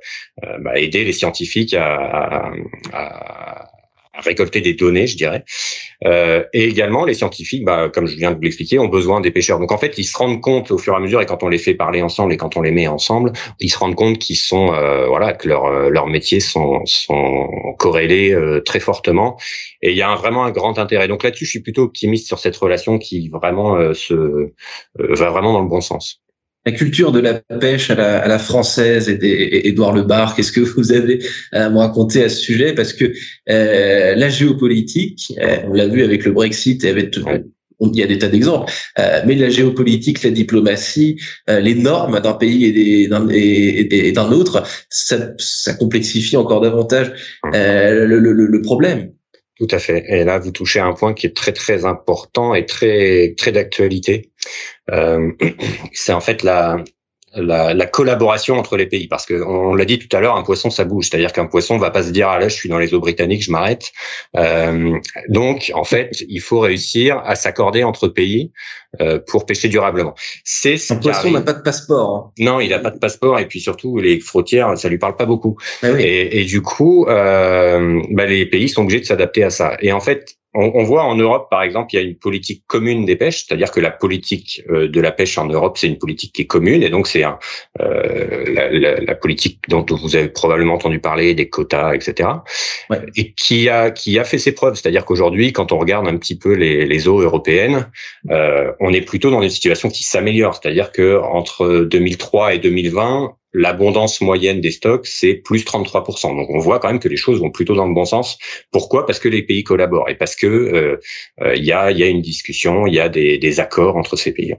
euh, 0.44 0.58
bah, 0.60 0.78
aider 0.78 1.04
les 1.04 1.12
scientifiques 1.12 1.74
à, 1.74 2.52
à, 2.92 3.70
récolter 4.18 4.60
des 4.60 4.74
données, 4.74 5.06
je 5.06 5.16
dirais. 5.16 5.44
Euh, 6.04 6.44
et 6.52 6.64
également, 6.64 7.04
les 7.04 7.14
scientifiques, 7.14 7.64
bah, 7.64 7.88
comme 7.92 8.06
je 8.06 8.16
viens 8.16 8.30
de 8.30 8.36
vous 8.36 8.42
l'expliquer, 8.42 8.78
ont 8.78 8.88
besoin 8.88 9.20
des 9.20 9.30
pêcheurs. 9.30 9.58
Donc 9.58 9.72
en 9.72 9.78
fait, 9.78 9.96
ils 9.98 10.04
se 10.04 10.16
rendent 10.16 10.40
compte 10.40 10.70
au 10.70 10.78
fur 10.78 10.92
et 10.92 10.96
à 10.96 11.00
mesure, 11.00 11.20
et 11.20 11.26
quand 11.26 11.42
on 11.42 11.48
les 11.48 11.58
fait 11.58 11.74
parler 11.74 12.02
ensemble 12.02 12.32
et 12.32 12.36
quand 12.36 12.56
on 12.56 12.62
les 12.62 12.70
met 12.70 12.86
ensemble, 12.86 13.32
ils 13.60 13.70
se 13.70 13.78
rendent 13.78 13.94
compte 13.94 14.18
qu'ils 14.18 14.36
sont, 14.36 14.72
euh, 14.72 15.06
voilà, 15.06 15.32
que 15.32 15.48
leurs 15.48 15.66
euh, 15.66 15.88
leurs 15.90 16.06
métiers 16.06 16.40
sont 16.40 16.84
sont 16.84 17.48
corrélés 17.78 18.32
euh, 18.32 18.60
très 18.60 18.80
fortement. 18.80 19.38
Et 19.82 19.90
il 19.90 19.96
y 19.96 20.02
a 20.02 20.14
vraiment 20.14 20.44
un 20.44 20.50
grand 20.50 20.78
intérêt. 20.78 21.08
Donc 21.08 21.22
là-dessus, 21.22 21.44
je 21.44 21.50
suis 21.50 21.62
plutôt 21.62 21.82
optimiste 21.82 22.26
sur 22.26 22.38
cette 22.38 22.56
relation 22.56 22.98
qui 22.98 23.28
vraiment 23.28 23.94
se 23.94 24.52
va 24.98 25.30
vraiment 25.30 25.52
dans 25.52 25.62
le 25.62 25.68
bon 25.68 25.80
sens. 25.80 26.25
La 26.66 26.72
culture 26.72 27.12
de 27.12 27.20
la 27.20 27.34
pêche 27.60 27.90
à 27.90 27.94
la, 27.94 28.18
à 28.18 28.28
la 28.28 28.38
française 28.38 29.08
et 29.08 29.68
Édouard 29.68 29.94
Lebar, 29.94 30.34
qu'est-ce 30.34 30.52
que 30.52 30.60
vous 30.60 30.92
avez 30.92 31.20
à 31.52 31.70
me 31.70 31.78
raconter 31.78 32.24
à 32.24 32.28
ce 32.28 32.40
sujet? 32.40 32.74
Parce 32.74 32.92
que 32.92 33.12
euh, 33.48 34.14
la 34.16 34.28
géopolitique, 34.28 35.32
euh, 35.40 35.58
on 35.68 35.72
l'a 35.72 35.86
vu 35.86 36.02
avec 36.02 36.24
le 36.24 36.32
Brexit 36.32 36.84
et 36.84 36.90
avec 36.90 37.16
il 37.80 37.96
y 37.96 38.02
a 38.02 38.06
des 38.06 38.18
tas 38.18 38.28
d'exemples, 38.28 38.72
euh, 38.98 39.20
mais 39.26 39.34
la 39.34 39.50
géopolitique, 39.50 40.22
la 40.22 40.30
diplomatie, 40.30 41.20
euh, 41.50 41.60
les 41.60 41.74
normes 41.74 42.20
d'un 42.20 42.32
pays 42.32 42.64
et 42.64 44.12
d'un 44.12 44.32
autre, 44.32 44.62
ça, 44.88 45.32
ça, 45.38 45.74
complexifie 45.74 46.36
encore 46.36 46.60
davantage 46.60 47.12
euh, 47.54 48.06
le, 48.06 48.18
le, 48.18 48.32
le, 48.32 48.62
problème. 48.62 49.12
Tout 49.58 49.68
à 49.70 49.78
fait. 49.78 50.04
Et 50.08 50.24
là, 50.24 50.38
vous 50.38 50.50
touchez 50.50 50.80
à 50.80 50.86
un 50.86 50.92
point 50.92 51.14
qui 51.14 51.26
est 51.26 51.34
très 51.34 51.52
très 51.52 51.84
important 51.84 52.54
et 52.54 52.66
très 52.66 53.34
très 53.38 53.52
d'actualité. 53.52 54.30
Euh, 54.90 55.32
c'est 55.92 56.12
en 56.12 56.20
fait 56.20 56.42
la 56.42 56.78
la, 57.34 57.74
la, 57.74 57.86
collaboration 57.86 58.56
entre 58.56 58.76
les 58.76 58.86
pays. 58.86 59.08
Parce 59.08 59.26
que 59.26 59.34
on 59.34 59.74
l'a 59.74 59.84
dit 59.84 59.98
tout 59.98 60.14
à 60.16 60.20
l'heure, 60.20 60.36
un 60.36 60.42
poisson 60.42 60.70
ça 60.70 60.84
bouge, 60.84 61.08
c'est-à-dire 61.08 61.32
qu'un 61.32 61.46
poisson 61.46 61.76
va 61.76 61.90
pas 61.90 62.02
se 62.02 62.10
dire 62.10 62.28
ah 62.28 62.38
là 62.38 62.48
je 62.48 62.54
suis 62.54 62.68
dans 62.68 62.78
les 62.78 62.94
eaux 62.94 63.00
britanniques, 63.00 63.42
je 63.42 63.50
m'arrête. 63.50 63.92
Euh, 64.36 64.98
donc 65.28 65.70
en 65.74 65.84
fait, 65.84 66.24
il 66.28 66.40
faut 66.40 66.60
réussir 66.60 67.18
à 67.24 67.34
s'accorder 67.34 67.84
entre 67.84 68.08
pays 68.08 68.52
pour 69.26 69.46
pêcher 69.46 69.68
durablement. 69.68 70.14
C'est 70.44 70.76
un 70.90 70.96
poisson 70.96 71.30
n'a 71.30 71.40
pas 71.40 71.52
de 71.52 71.62
passeport. 71.62 72.16
Hein. 72.16 72.32
Non, 72.44 72.60
il 72.60 72.70
n'a 72.70 72.78
pas 72.78 72.90
de 72.90 72.98
passeport 72.98 73.38
et 73.38 73.46
puis 73.46 73.60
surtout 73.60 73.98
les 73.98 74.20
frontières, 74.20 74.76
ça 74.78 74.88
lui 74.88 74.98
parle 74.98 75.16
pas 75.16 75.26
beaucoup. 75.26 75.56
Ah 75.82 75.90
et, 75.98 76.40
et, 76.40 76.44
du 76.44 76.62
coup, 76.62 77.06
euh, 77.06 78.00
bah, 78.10 78.26
les 78.26 78.46
pays 78.46 78.68
sont 78.68 78.82
obligés 78.82 79.00
de 79.00 79.06
s'adapter 79.06 79.42
à 79.44 79.50
ça. 79.50 79.76
Et 79.80 79.92
en 79.92 80.00
fait, 80.00 80.36
on, 80.58 80.84
voit 80.84 81.04
en 81.04 81.16
Europe, 81.16 81.48
par 81.50 81.62
exemple, 81.62 81.88
il 81.92 81.96
y 81.96 82.00
a 82.00 82.02
une 82.02 82.16
politique 82.16 82.64
commune 82.66 83.04
des 83.04 83.16
pêches, 83.16 83.44
c'est-à-dire 83.44 83.70
que 83.70 83.80
la 83.80 83.90
politique 83.90 84.62
euh, 84.70 84.88
de 84.88 85.00
la 85.00 85.12
pêche 85.12 85.36
en 85.36 85.46
Europe, 85.46 85.76
c'est 85.76 85.86
une 85.86 85.98
politique 85.98 86.32
qui 86.32 86.42
est 86.42 86.46
commune, 86.46 86.82
et 86.82 86.88
donc 86.88 87.06
c'est 87.06 87.24
euh, 87.24 88.44
la, 88.48 89.00
la, 89.00 89.14
politique 89.14 89.60
dont 89.68 89.84
vous 89.88 90.16
avez 90.16 90.28
probablement 90.28 90.74
entendu 90.74 90.98
parler, 90.98 91.34
des 91.34 91.48
quotas, 91.50 91.94
etc., 91.94 92.30
et 93.16 93.32
qui 93.32 93.68
a 93.68 93.90
qui 93.90 94.18
a 94.18 94.24
fait 94.24 94.38
ses 94.38 94.52
preuves. 94.52 94.76
C'est-à-dire 94.76 95.04
qu'aujourd'hui, 95.04 95.52
quand 95.52 95.72
on 95.72 95.78
regarde 95.78 96.08
un 96.08 96.16
petit 96.16 96.38
peu 96.38 96.54
les, 96.54 96.86
les 96.86 97.08
eaux 97.08 97.20
européennes, 97.20 97.90
euh, 98.30 98.72
on 98.80 98.85
est 98.92 99.02
plutôt 99.02 99.30
dans 99.30 99.42
une 99.42 99.50
situation 99.50 99.88
qui 99.88 100.04
s'améliore. 100.04 100.58
C'est-à-dire 100.60 100.92
que 100.92 101.20
entre 101.20 101.84
2003 101.84 102.54
et 102.54 102.58
2020, 102.58 103.36
l'abondance 103.52 104.20
moyenne 104.20 104.60
des 104.60 104.70
stocks, 104.70 105.06
c'est 105.06 105.34
plus 105.34 105.64
33%. 105.64 106.36
Donc 106.36 106.50
on 106.50 106.58
voit 106.58 106.78
quand 106.78 106.88
même 106.88 107.00
que 107.00 107.08
les 107.08 107.16
choses 107.16 107.40
vont 107.40 107.50
plutôt 107.50 107.74
dans 107.74 107.86
le 107.86 107.94
bon 107.94 108.04
sens. 108.04 108.38
Pourquoi? 108.70 109.06
Parce 109.06 109.18
que 109.18 109.28
les 109.28 109.42
pays 109.42 109.64
collaborent 109.64 110.10
et 110.10 110.14
parce 110.14 110.36
que 110.36 110.46
euh, 110.46 111.00
euh, 111.40 111.56
il 111.56 111.64
y, 111.64 111.72
a, 111.72 111.90
y 111.90 112.02
a 112.02 112.06
une 112.06 112.20
discussion, 112.20 112.86
il 112.86 112.94
y 112.94 113.00
a 113.00 113.08
des, 113.08 113.38
des, 113.38 113.60
accords 113.60 113.96
entre 113.96 114.16
ces 114.16 114.32
pays. 114.32 114.54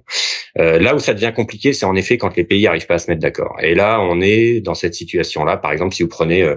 Euh, 0.58 0.80
là 0.80 0.96
où 0.96 1.00
ça 1.00 1.14
devient 1.14 1.34
compliqué, 1.36 1.74
c'est 1.74 1.86
en 1.86 1.96
effet 1.96 2.18
quand 2.18 2.36
les 2.36 2.44
pays 2.44 2.64
n'arrivent 2.64 2.88
pas 2.88 2.96
à 2.96 3.00
se 3.00 3.12
mettre 3.12 3.22
d'accord. 3.22 3.56
Et 3.62 3.76
là, 3.76 4.00
on 4.02 4.20
est 4.20 4.62
dans 4.62 4.74
cette 4.74 4.96
situation-là. 4.96 5.58
Par 5.58 5.72
exemple, 5.72 5.94
si 5.94 6.02
vous 6.02 6.10
prenez 6.10 6.42
euh, 6.42 6.56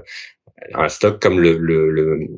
un 0.75 0.89
stock 0.89 1.21
comme 1.21 1.41
le, 1.41 1.57
le, 1.59 1.91
le, 1.91 2.29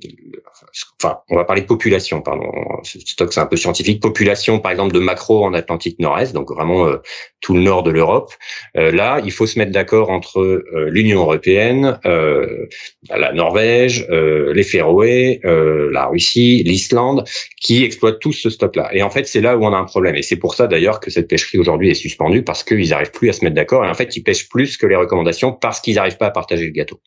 on 1.28 1.36
va 1.36 1.44
parler 1.44 1.62
de 1.62 1.66
population, 1.66 2.20
pardon. 2.22 2.50
Stock, 2.84 3.32
c'est 3.32 3.40
un 3.40 3.46
peu 3.46 3.56
scientifique. 3.56 4.00
Population, 4.00 4.58
par 4.58 4.72
exemple, 4.72 4.94
de 4.94 5.00
macro 5.00 5.44
en 5.44 5.54
Atlantique 5.54 5.98
Nord-Est, 5.98 6.32
donc 6.32 6.50
vraiment 6.50 6.86
euh, 6.86 6.96
tout 7.40 7.54
le 7.54 7.60
nord 7.60 7.82
de 7.82 7.90
l'Europe. 7.90 8.32
Euh, 8.76 8.90
là, 8.90 9.20
il 9.24 9.32
faut 9.32 9.46
se 9.46 9.58
mettre 9.58 9.72
d'accord 9.72 10.10
entre 10.10 10.40
euh, 10.40 10.88
l'Union 10.90 11.20
européenne, 11.20 11.98
la 12.04 13.32
Norvège, 13.32 14.06
les 14.10 14.62
Féroé, 14.62 15.40
la 15.44 16.06
Russie, 16.06 16.62
l'Islande, 16.64 17.24
qui 17.60 17.84
exploitent 17.84 18.20
tous 18.20 18.32
ce 18.32 18.50
stock-là. 18.50 18.90
Et 18.92 19.02
en 19.02 19.10
fait, 19.10 19.26
c'est 19.26 19.40
là 19.40 19.56
où 19.56 19.64
on 19.64 19.72
a 19.72 19.76
un 19.76 19.84
problème. 19.84 20.16
Et 20.16 20.22
c'est 20.22 20.36
pour 20.36 20.54
ça 20.54 20.66
d'ailleurs 20.66 21.00
que 21.00 21.10
cette 21.10 21.28
pêcherie 21.28 21.58
aujourd'hui 21.58 21.90
est 21.90 21.94
suspendue 21.94 22.42
parce 22.42 22.64
qu'ils 22.64 22.90
n'arrivent 22.90 23.12
plus 23.12 23.28
à 23.30 23.32
se 23.32 23.44
mettre 23.44 23.56
d'accord. 23.56 23.84
Et 23.84 23.88
en 23.88 23.94
fait, 23.94 24.16
ils 24.16 24.22
pêchent 24.22 24.48
plus 24.48 24.76
que 24.76 24.86
les 24.86 24.96
recommandations 24.96 25.52
parce 25.52 25.80
qu'ils 25.80 25.96
n'arrivent 25.96 26.18
pas 26.18 26.26
à 26.26 26.30
partager 26.30 26.66
le 26.66 26.72
gâteau. 26.72 27.00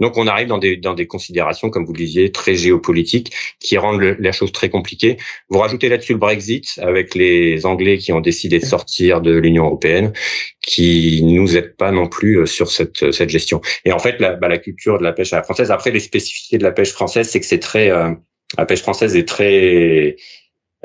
Donc, 0.00 0.16
on 0.16 0.26
arrive 0.26 0.48
dans 0.48 0.58
des 0.58 0.76
dans 0.76 0.94
des 0.94 1.06
considérations, 1.06 1.70
comme 1.70 1.84
vous 1.84 1.92
le 1.92 1.98
disiez, 1.98 2.32
très 2.32 2.54
géopolitiques, 2.54 3.33
qui 3.60 3.78
rendent 3.78 4.16
la 4.18 4.32
chose 4.32 4.52
très 4.52 4.68
compliquée. 4.70 5.16
Vous 5.48 5.58
rajoutez 5.58 5.88
là-dessus 5.88 6.12
le 6.12 6.18
Brexit 6.18 6.78
avec 6.82 7.14
les 7.14 7.66
Anglais 7.66 7.98
qui 7.98 8.12
ont 8.12 8.20
décidé 8.20 8.58
de 8.58 8.64
sortir 8.64 9.20
de 9.20 9.32
l'Union 9.32 9.66
européenne, 9.66 10.12
qui 10.60 11.22
nous 11.24 11.56
aident 11.56 11.76
pas 11.76 11.92
non 11.92 12.08
plus 12.08 12.40
euh, 12.40 12.46
sur 12.46 12.70
cette 12.70 13.12
cette 13.12 13.30
gestion. 13.30 13.60
Et 13.84 13.92
en 13.92 13.98
fait, 13.98 14.20
la, 14.20 14.34
bah, 14.34 14.48
la 14.48 14.58
culture 14.58 14.98
de 14.98 15.04
la 15.04 15.12
pêche 15.12 15.32
à 15.32 15.36
la 15.36 15.42
française. 15.42 15.70
Après, 15.70 15.90
les 15.90 16.00
spécificités 16.00 16.58
de 16.58 16.64
la 16.64 16.72
pêche 16.72 16.92
française, 16.92 17.28
c'est 17.28 17.40
que 17.40 17.46
c'est 17.46 17.58
très 17.58 17.90
euh, 17.90 18.10
la 18.58 18.66
pêche 18.66 18.82
française 18.82 19.16
est 19.16 19.28
très 19.28 20.16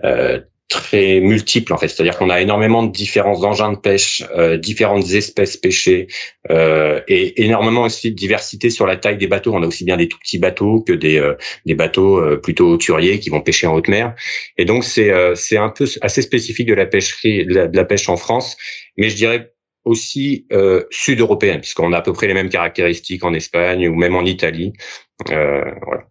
euh, 0.03 0.39
très 0.69 1.19
multiple 1.19 1.73
en 1.73 1.77
fait, 1.77 1.87
c'est-à-dire 1.87 2.17
qu'on 2.17 2.29
a 2.29 2.39
énormément 2.39 2.83
de 2.83 2.91
différents 2.91 3.43
engins 3.43 3.73
de 3.73 3.77
pêche, 3.77 4.23
euh, 4.37 4.55
différentes 4.55 5.09
espèces 5.11 5.57
pêchées 5.57 6.07
euh, 6.51 7.01
et 7.07 7.43
énormément 7.43 7.83
aussi 7.83 8.11
de 8.11 8.15
diversité 8.15 8.69
sur 8.69 8.85
la 8.85 8.95
taille 8.95 9.17
des 9.17 9.27
bateaux. 9.27 9.53
On 9.53 9.63
a 9.63 9.67
aussi 9.67 9.83
bien 9.83 9.97
des 9.97 10.07
tout 10.07 10.19
petits 10.19 10.37
bateaux 10.37 10.81
que 10.81 10.93
des 10.93 11.17
euh, 11.17 11.33
des 11.65 11.73
bateaux 11.73 12.19
euh, 12.19 12.37
plutôt 12.37 12.69
hauturiers 12.69 13.19
qui 13.19 13.31
vont 13.31 13.41
pêcher 13.41 13.65
en 13.65 13.73
haute 13.73 13.87
mer. 13.87 14.13
Et 14.57 14.65
donc 14.65 14.83
c'est 14.83 15.09
euh, 15.09 15.33
c'est 15.33 15.57
un 15.57 15.69
peu 15.69 15.85
assez 16.01 16.21
spécifique 16.21 16.67
de 16.67 16.75
la 16.75 16.85
pêcherie 16.85 17.45
de 17.47 17.69
la, 17.73 17.85
pêche 17.85 18.07
en 18.07 18.17
France, 18.17 18.55
mais 18.95 19.09
je 19.09 19.15
dirais 19.15 19.51
aussi 19.85 20.45
sud-européenne 20.91 21.61
puisqu'on 21.61 21.93
a 21.93 21.97
à 21.97 22.01
peu 22.01 22.13
près 22.13 22.27
les 22.27 22.35
mêmes 22.35 22.49
caractéristiques 22.49 23.23
en 23.23 23.33
Espagne 23.33 23.87
ou 23.87 23.95
même 23.95 24.13
en 24.15 24.23
Italie. 24.23 24.73
voilà 25.27 26.08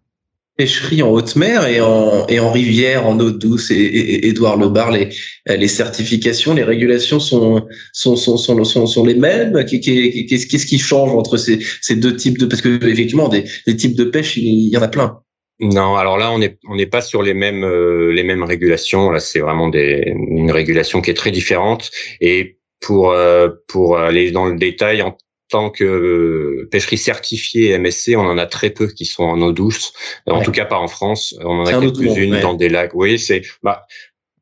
pêcherie 0.59 1.01
en 1.01 1.09
haute 1.09 1.37
mer 1.37 1.65
et 1.67 1.79
en, 1.79 2.27
et 2.27 2.41
en 2.41 2.51
rivière, 2.51 3.07
en 3.07 3.17
eau 3.21 3.31
douce. 3.31 3.71
Et, 3.71 3.75
et, 3.75 4.27
Edouard 4.27 4.57
Lebar, 4.57 4.91
les, 4.91 5.07
les 5.47 5.67
certifications, 5.69 6.53
les 6.53 6.65
régulations 6.65 7.21
sont, 7.21 7.65
sont, 7.93 8.17
sont, 8.17 8.35
sont, 8.35 8.61
sont, 8.65 8.85
sont 8.85 9.05
les 9.05 9.15
mêmes. 9.15 9.53
Qu'est-ce 9.63 10.45
qu'est-ce 10.47 10.65
qui 10.65 10.77
change 10.77 11.11
entre 11.11 11.37
ces, 11.37 11.59
ces 11.81 11.95
deux 11.95 12.13
types 12.13 12.37
de 12.37 12.45
parce 12.45 12.61
que 12.61 12.71
effectivement 12.85 13.29
des, 13.29 13.45
des 13.67 13.77
types 13.77 13.95
de 13.95 14.03
pêche, 14.03 14.35
il 14.35 14.67
y 14.67 14.75
en 14.75 14.81
a 14.81 14.89
plein. 14.89 15.19
Non, 15.61 15.95
alors 15.95 16.17
là 16.17 16.29
on 16.33 16.39
n'est 16.39 16.57
on 16.69 16.75
n'est 16.75 16.91
pas 16.95 17.01
sur 17.01 17.21
les 17.23 17.33
mêmes 17.33 17.63
euh, 17.63 18.11
les 18.11 18.23
mêmes 18.23 18.43
régulations. 18.43 19.11
Là 19.11 19.21
c'est 19.21 19.39
vraiment 19.39 19.69
des 19.69 20.13
une 20.15 20.51
régulation 20.51 20.99
qui 21.01 21.09
est 21.11 21.19
très 21.23 21.31
différente 21.31 21.89
et 22.19 22.57
pour 22.81 23.11
euh, 23.11 23.47
pour 23.69 23.97
aller 23.97 24.31
dans 24.31 24.47
le 24.47 24.57
détail 24.57 25.01
en 25.01 25.15
tant 25.49 25.69
que 25.69 25.83
euh, 25.83 26.67
pêcherie 26.71 26.97
certifiée 26.97 27.77
MSC, 27.77 28.15
on 28.15 28.21
en 28.21 28.37
a 28.37 28.45
très 28.45 28.69
peu 28.69 28.87
qui 28.87 29.05
sont 29.05 29.23
en 29.23 29.41
eau 29.41 29.51
douce. 29.51 29.93
En 30.27 30.41
tout 30.41 30.51
cas, 30.51 30.65
pas 30.65 30.77
en 30.77 30.87
France. 30.87 31.35
On 31.41 31.61
en 31.61 31.65
a 31.65 31.79
quelques-unes 31.79 32.39
dans 32.39 32.53
des 32.53 32.69
lacs. 32.69 32.93
Oui, 32.93 33.19
c'est. 33.19 33.41
Bah, 33.63 33.85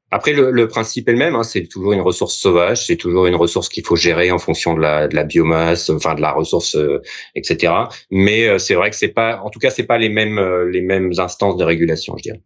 après, 0.10 0.34
le, 0.34 0.52
le, 0.52 0.68
principe 0.68 1.10
est 1.10 1.14
le 1.14 1.18
même. 1.18 1.36
Hein, 1.36 1.44
c'est 1.44 1.68
toujours 1.68 1.94
une 1.94 2.02
ressource 2.02 2.36
sauvage. 2.36 2.86
C'est 2.86 2.96
toujours 2.96 3.26
une 3.26 3.36
ressource 3.36 3.68
qu'il 3.70 3.86
faut 3.86 3.96
gérer 3.96 4.32
en 4.32 4.38
fonction 4.38 4.74
de 4.74 4.80
la, 4.80 5.08
de 5.08 5.16
la 5.16 5.24
biomasse, 5.24 5.90
enfin 5.90 6.16
de 6.16 6.22
la 6.22 6.32
ressource, 6.32 6.76
euh, 6.76 7.02
etc. 7.36 7.74
Mais 8.12 8.48
euh, 8.48 8.58
c'est 8.58 8.76
vrai 8.76 8.90
que 8.90 8.96
c'est 8.96 9.10
pas, 9.10 9.42
en 9.44 9.50
tout 9.50 9.60
cas, 9.60 9.70
c'est 9.70 9.84
pas 9.84 9.98
les 9.98 10.10
mêmes 10.10 10.40
les 10.72 10.82
mêmes 10.82 11.12
instances 11.18 11.58
de 11.58 11.64
régulation, 11.64 12.16
je 12.18 12.24
dirais 12.24 12.42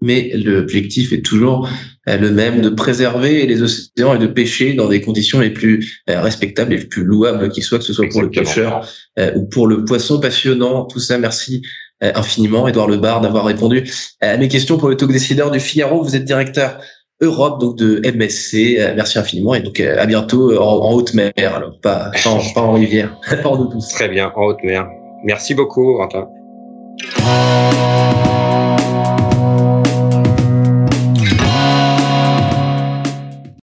mais 0.00 0.30
l'objectif 0.34 1.12
est 1.12 1.24
toujours 1.24 1.68
euh, 2.08 2.16
le 2.16 2.30
même 2.30 2.60
de 2.60 2.68
préserver 2.68 3.46
les 3.46 3.62
océans 3.62 4.14
et 4.14 4.18
de 4.18 4.26
pêcher 4.26 4.74
dans 4.74 4.88
des 4.88 5.00
conditions 5.00 5.40
les 5.40 5.50
plus 5.50 6.02
euh, 6.08 6.20
respectables 6.20 6.72
et 6.72 6.78
les 6.78 6.86
plus 6.86 7.04
louables 7.04 7.48
qui 7.50 7.62
soient, 7.62 7.78
que 7.78 7.84
ce 7.84 7.92
soit 7.92 8.08
pour 8.08 8.22
le 8.22 8.30
pêcheur 8.30 8.88
euh, 9.18 9.32
ou 9.34 9.46
pour 9.46 9.66
le 9.66 9.84
poisson 9.84 10.20
passionnant. 10.20 10.84
Tout 10.84 11.00
ça, 11.00 11.18
merci 11.18 11.62
infiniment, 12.00 12.68
Edouard 12.68 12.86
Lebar, 12.86 13.20
d'avoir 13.20 13.44
répondu 13.44 13.82
à 14.20 14.36
mes 14.36 14.46
questions 14.46 14.78
pour 14.78 14.88
le 14.88 14.96
talk 14.96 15.10
décideur 15.10 15.50
du 15.50 15.58
Figaro. 15.58 16.00
Vous 16.04 16.14
êtes 16.14 16.24
directeur 16.24 16.78
Europe 17.20 17.60
donc 17.60 17.76
de 17.76 18.00
MSC. 18.08 18.78
merci 18.94 19.18
infiniment 19.18 19.56
et 19.56 19.62
donc 19.62 19.80
à 19.80 20.06
bientôt 20.06 20.56
en, 20.62 20.92
haute 20.92 21.12
mer, 21.14 21.32
alors 21.36 21.80
pas, 21.80 22.12
pas, 22.22 22.30
en, 22.30 22.38
pas 22.54 22.60
en 22.60 22.74
rivière, 22.74 23.18
Très 23.94 24.08
bien, 24.08 24.30
en 24.36 24.44
haute 24.44 24.62
mer. 24.62 24.86
Merci 25.24 25.56
beaucoup, 25.56 25.96
Quentin. 25.96 26.28